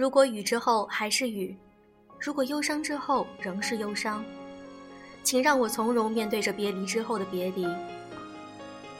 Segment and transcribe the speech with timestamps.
[0.00, 1.54] 如果雨之后还是雨，
[2.18, 4.24] 如果忧伤之后仍是忧伤，
[5.22, 7.66] 请让我从容面对着别离之后的别离，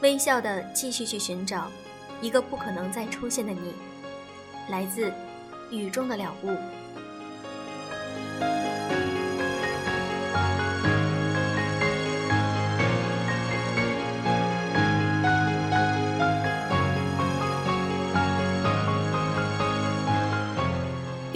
[0.03, 1.71] 微笑的继续去寻找
[2.21, 3.73] 一个不可能再出现的你。
[4.69, 5.11] 来自
[5.71, 6.55] 雨中的了悟。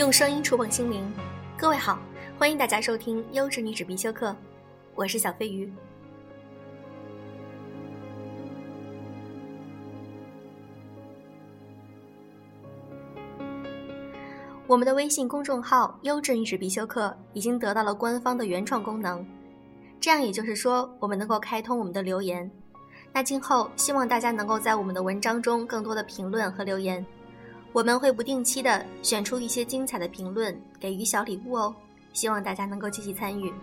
[0.05, 1.03] 用声音触碰心灵，
[1.57, 1.97] 各位好，
[2.37, 4.35] 欢迎大家收听优质女子必修课，
[4.93, 5.67] 我是小飞鱼。
[14.67, 19.25] 我们的微信公众号“优质女子必修课”已经得到了官方的原创功能，
[19.99, 22.51] 这样也就是说，我们能够开通我们的留言。
[23.11, 27.03] 那今后希望大家能够在我们的文章中更多的评论和留言。
[27.75, 31.75] 我们会不定期的选出一些精彩的评论，给予小礼物哦。
[32.13, 33.53] 希望大家能够积极参与。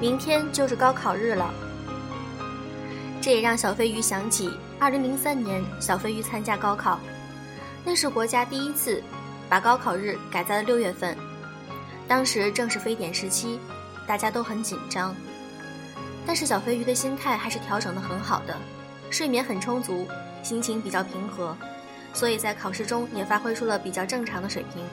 [0.00, 1.54] 明天就是高考日了，
[3.22, 6.98] 这也让小飞鱼想起2003年小飞鱼参加高考，
[7.84, 9.00] 那是国家第一次
[9.48, 11.16] 把高考日改在了六月份，
[12.08, 13.60] 当时正是非典时期，
[14.08, 15.14] 大家都很紧张。
[16.26, 18.56] 但是小飞鱼的心态还是调整的很好的，
[19.10, 20.06] 睡眠很充足，
[20.42, 21.56] 心情比较平和，
[22.12, 24.84] 所以在考试中也发挥出了比较正常的水平。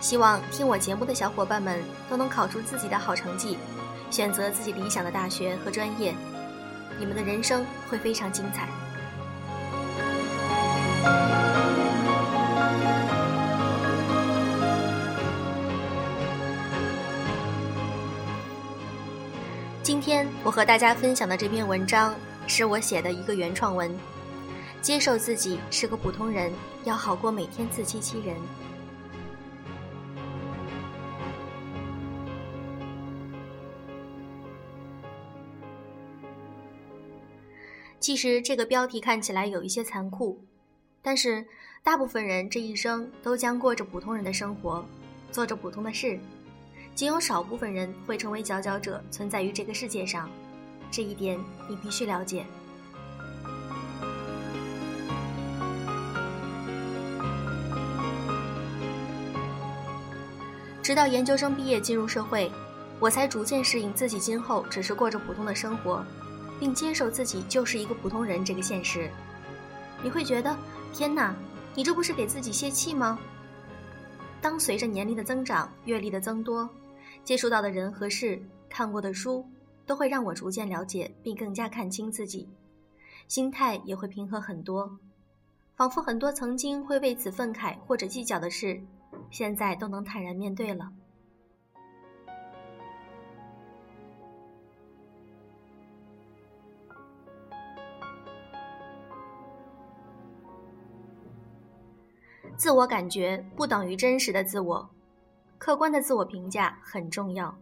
[0.00, 3.58] 希望听我节目的小伙伴们都能考出自己的好成绩，
[4.10, 6.14] 选择自己理想的大学和专业，
[6.98, 8.68] 你们的人生会非常精彩。
[19.84, 22.14] 今天我和大家分享的这篇文章
[22.46, 23.94] 是我写的一个原创文。
[24.80, 26.50] 接受自己是个普通人，
[26.84, 28.34] 要好过每天自欺欺人。
[38.00, 40.42] 其实这个标题看起来有一些残酷，
[41.02, 41.46] 但是
[41.82, 44.82] 大部分人这一生都将过着普通人的生活，
[45.30, 46.18] 做着普通的事。
[46.94, 50.30] 仅有少部分人会成为佼佼者，存在于这个世界上，
[50.92, 51.38] 这一点
[51.68, 52.46] 你必须了解。
[60.82, 62.48] 直到研究生毕业进入社会，
[63.00, 66.04] 我才逐渐适应自己今后只是过着普通的生活，
[66.60, 69.10] 并接受自己就是一个普通人这个现实。
[70.00, 70.56] 你会觉得，
[70.92, 71.34] 天哪，
[71.74, 73.18] 你这不是给自己泄气吗？
[74.40, 76.68] 当随着年龄的增长，阅历的增多。
[77.24, 79.44] 接触到的人和事，看过的书，
[79.86, 82.46] 都会让我逐渐了解并更加看清自己，
[83.28, 84.98] 心态也会平和很多，
[85.74, 88.78] 仿佛很多曾经会为此愤慨或者计较的事，
[89.30, 90.92] 现在都能坦然面对了。
[102.56, 104.93] 自我感觉不等于真实的自我。
[105.64, 107.58] 客观的自我评价很重要。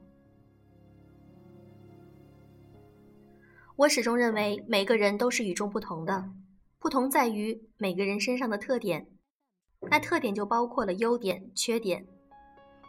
[3.76, 6.28] 我始终认为每个人都是与众不同的，
[6.80, 9.06] 不同在于每个人身上的特点。
[9.82, 12.04] 那特点就包括了优点、缺点。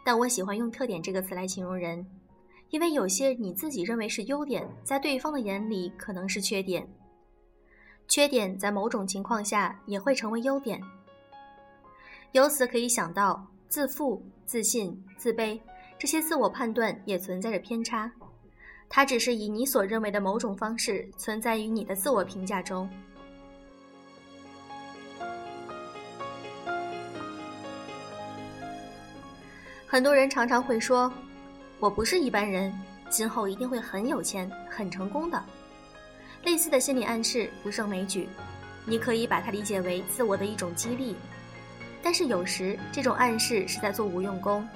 [0.04, 2.04] 但我喜欢用“特点”这个词来形容人，
[2.70, 6.92] 因为有些你自己认为是优点，在对方的眼里可能是缺点。
[8.08, 10.82] 缺点在某种情况下也会成为优点。
[12.32, 13.53] 由此可以想到。
[13.74, 15.58] 自负、自信、自卑，
[15.98, 18.08] 这些自我判断也存在着偏差。
[18.88, 22.88] 它只是以你所认为的某种方式存在于你的自我评价中。
[29.88, 31.12] 很多人常常会说
[31.80, 32.72] ：“我不是一般人，
[33.10, 35.44] 今后一定会很有钱、很成功的。”
[36.46, 38.28] 类似的心理暗示不胜枚举，
[38.86, 41.16] 你可以把它理解为自我的一种激励。
[42.04, 44.68] 但是有时这种暗示是在做无用功。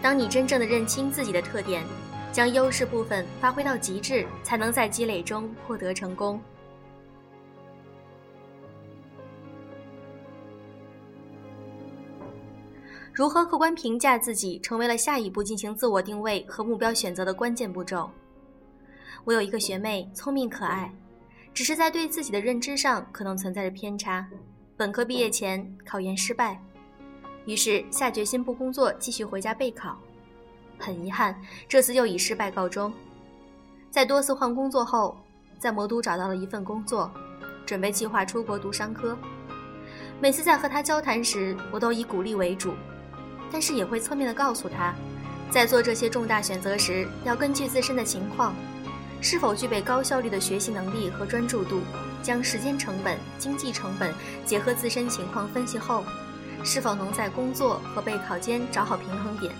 [0.00, 1.84] 当你真正的认清自己的特点，
[2.32, 6.40] 将优势部分发挥到极致，才能在积累中获得成功。
[13.12, 18.08] 如何客观评价自己，成为了下一步进行自我定位和目标选择的关键步骤。
[19.24, 20.92] 我有一个学妹，聪明可爱，
[21.52, 24.28] 只是在对自己的认知上可能存在着偏差。
[24.78, 26.60] 本科毕业前考研失败，
[27.46, 29.96] 于是下决心不工作，继续回家备考。
[30.78, 31.34] 很遗憾，
[31.66, 32.92] 这次又以失败告终。
[33.90, 35.16] 在多次换工作后，
[35.58, 37.10] 在魔都找到了一份工作，
[37.64, 39.16] 准备计划出国读商科。
[40.20, 42.74] 每次在和他交谈时，我都以鼓励为主，
[43.50, 44.94] 但是也会侧面的告诉他，
[45.50, 48.54] 在做这些重大选择时，要根据自身的情况，
[49.22, 51.80] 是否具备高效率的学习能力和专注度，
[52.22, 54.12] 将时间成本、经济成本
[54.44, 56.04] 结合自身情况分析后，
[56.64, 59.52] 是否能在工作和备考间找好平衡点。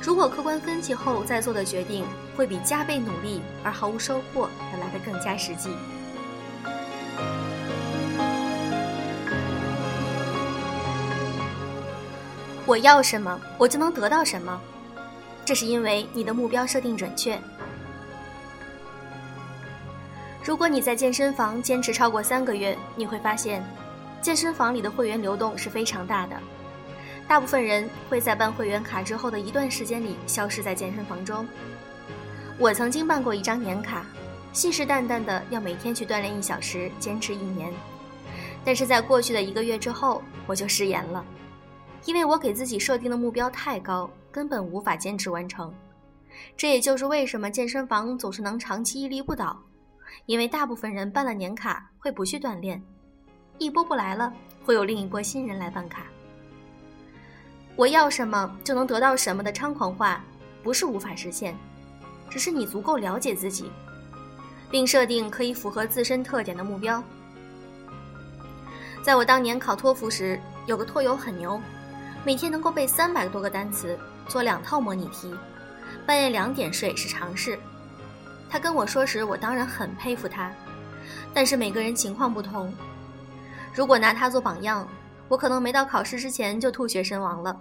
[0.00, 2.04] 如果客观分析后再做的决定，
[2.36, 5.70] 会比加倍努力而毫无收获要来得更加实际。
[12.64, 14.60] 我要什么，我就能得到什么，
[15.44, 17.40] 这是因为你的目标设定准确。
[20.48, 23.62] 如果你在健身房坚持超过三个月，你会发现，
[24.22, 26.40] 健身房里的会员流动是非常大的。
[27.28, 31.46] 大部分人会在办会员卡之后的一段时间里消失在健身房中。
[32.56, 34.06] 我曾经办过一张年卡，
[34.54, 37.70] 信誓旦旦的要每天去锻炼一小时，坚持一年。
[38.64, 41.22] 但是在过去的一个月之后，我就食言了。
[42.06, 45.70] 因为我给自己设定的目标太高，根本无法坚持完成。
[46.56, 49.54] 这也就是为什么健身房总是能长期屹立不倒，
[50.26, 52.82] 因为大部分人办了年卡会不去锻炼，
[53.58, 54.32] 一波不来了，
[54.64, 56.06] 会有另一波新人来办卡。
[57.76, 60.24] 我要什么就能得到什么的猖狂话，
[60.62, 61.56] 不是无法实现，
[62.28, 63.70] 只是你足够了解自己，
[64.70, 67.02] 并设定可以符合自身特点的目标。
[69.02, 71.60] 在我当年考托福时，有个托友很牛。
[72.24, 73.96] 每天能够背三百多个单词，
[74.26, 75.32] 做两套模拟题，
[76.04, 77.58] 半夜两点睡是常事。
[78.50, 80.52] 他跟我说时，我当然很佩服他。
[81.32, 82.72] 但是每个人情况不同，
[83.74, 84.86] 如果拿他做榜样，
[85.28, 87.60] 我可能没到考试之前就吐血身亡了。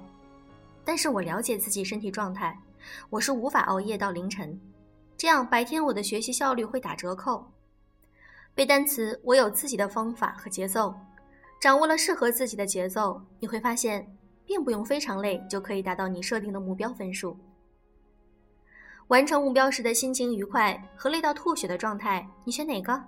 [0.83, 2.57] 但是我了解自己身体状态，
[3.09, 4.59] 我是无法熬夜到凌晨，
[5.17, 7.45] 这样白天我的学习效率会打折扣。
[8.55, 10.95] 背单词，我有自己的方法和节奏，
[11.61, 14.07] 掌握了适合自己的节奏，你会发现。
[14.47, 17.37] 并不用非常累就可以达到你设定的目标分数。
[19.07, 23.01] 完成目标时的心情愉快和累到吐血的状态，你选哪个？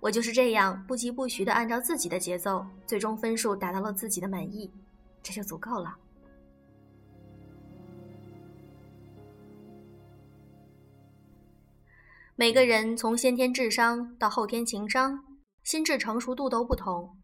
[0.00, 4.68] 我就是这样不疾不徐地按照自己的节奏，最终分数达到了自己的满意，
[5.22, 5.96] 这就足够了。
[12.34, 15.22] 每个人从先天智商到后天情商、
[15.62, 17.16] 心智成熟度都不同。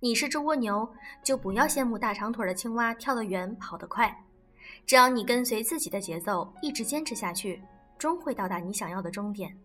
[0.00, 0.92] 你是只蜗牛，
[1.22, 4.24] 就不要羡慕大长腿的青蛙跳得远、跑得快。
[4.86, 7.60] 只要你跟随自己的节奏，一直坚持下去，
[7.98, 9.56] 终会到达你想要的终点。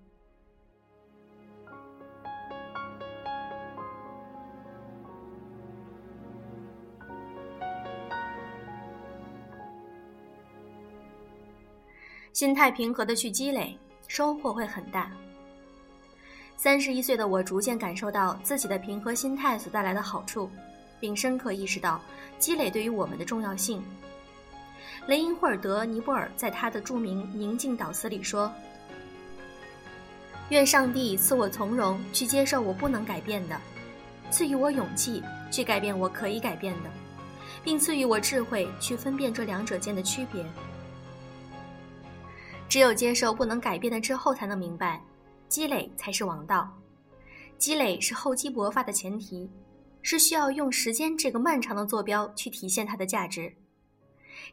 [12.33, 13.77] 心态平和的去积累，
[14.07, 15.11] 收获会很大。
[16.55, 20.49] 三十一岁的我逐渐感受到自己的平和心态所带来的好处，
[20.99, 21.99] 并深刻意识到
[22.39, 23.83] 积累对于我们的重要性。
[25.07, 28.51] 雷因霍尔德·尼泊尔在他的著名《宁静祷词》里说
[30.49, 33.59] ：“愿上帝赐我从容去接受我不能改变的，
[34.29, 36.89] 赐予我勇气去改变我可以改变的，
[37.63, 40.45] 并赐予我智慧去分辨这两者间的区别。
[42.69, 45.01] 只有接受不能改变的之后，才能明白。”
[45.51, 46.71] 积累才是王道，
[47.57, 49.51] 积累是厚积薄发的前提，
[50.01, 53.53] 是需要用时间这个漫长的坐标去体现它的价值。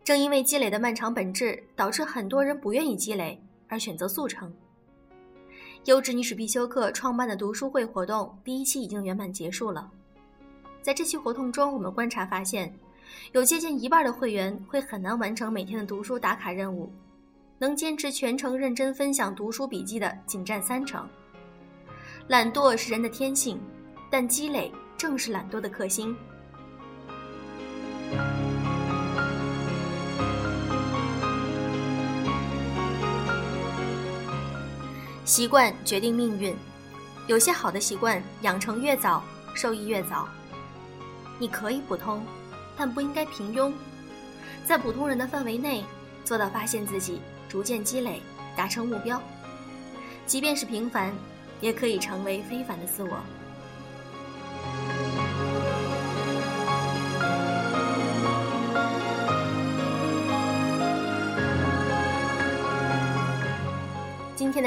[0.04, 4.52] 正因为积累的漫长本质，导致很多人不愿意积累，而选择速成。
[5.84, 9.90] 优质女史必修课创办的读书会活动第一期已经圆满结束了。
[10.82, 12.72] 在这期活动中，我们观察发现，
[13.32, 16.92] 有接近一半的会员会很难完成每天的读书打卡任务。
[17.60, 21.08] 能坚持全程认真分享读书笔记的仅占三成。
[22.28, 23.58] 懒惰是人的天性，
[24.08, 26.16] 但积累正是懒惰的克星。
[35.28, 36.56] 习惯决定命运，
[37.26, 39.22] 有些好的习惯养成越早，
[39.54, 40.26] 受益越早。
[41.38, 42.24] 你可以普通，
[42.78, 43.70] 但不应该平庸，
[44.64, 45.84] 在普通人的范围内
[46.24, 47.20] 做到发现自己。
[47.46, 48.22] 逐渐积累，
[48.56, 49.22] 达成目标，
[50.26, 51.12] 即便是平凡，
[51.60, 53.18] 也可以成为非凡的自我。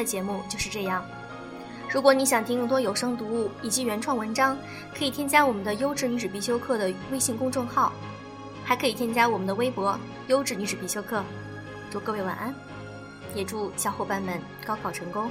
[0.01, 1.05] 的节目就是这样。
[1.89, 4.57] 如果你想听更多有声读物以及原创文章，
[4.97, 7.91] 可以添加我们的“优质女子必修课”的微信公众号，
[8.63, 11.23] 还可以添加我们的微博“优质女子必修课”。
[11.91, 12.53] 祝各位晚安。
[13.33, 15.29] 也祝小伙伴们高考成功。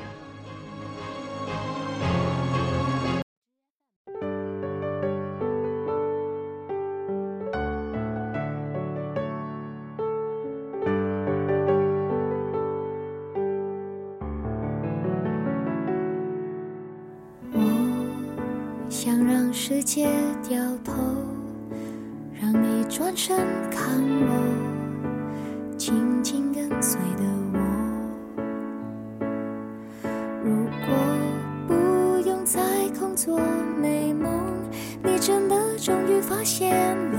[19.03, 20.11] 想让世界
[20.47, 20.93] 掉头，
[22.39, 23.35] 让你转身
[23.71, 27.59] 看我，紧紧跟随的我。
[30.45, 30.53] 如
[30.85, 30.95] 果
[31.67, 33.41] 不用再空做
[33.81, 34.31] 美梦，
[35.03, 37.19] 你真的终于发现了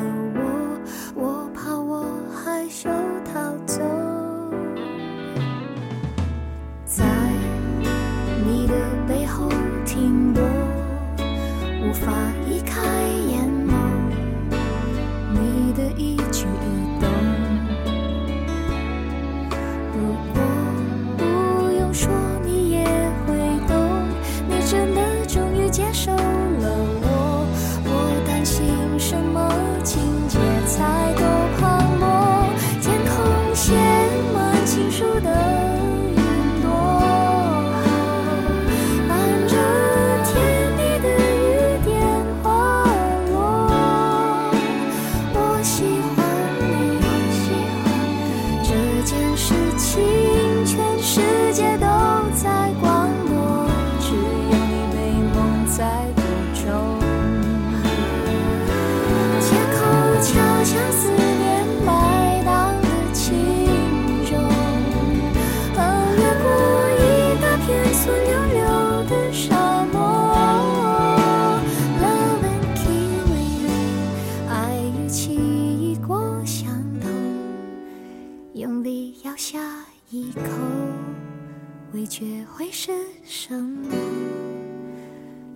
[82.53, 82.91] 会是
[83.24, 83.89] 什么？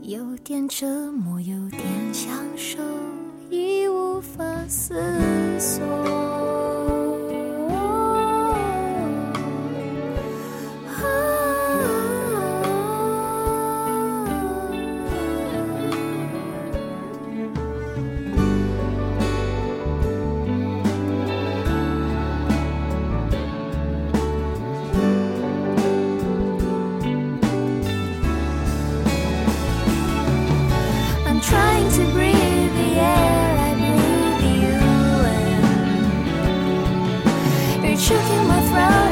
[0.01, 1.81] 有点折磨，有点
[2.13, 2.45] 想
[38.05, 39.04] choking my throat.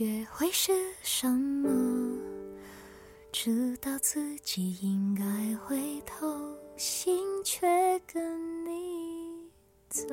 [0.00, 1.68] 学会是什么？
[3.30, 5.22] 知道自己应该
[5.58, 7.68] 回头，心却
[8.06, 9.28] 跟你
[9.90, 10.06] 走。